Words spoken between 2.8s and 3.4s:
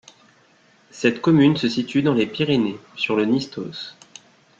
sur le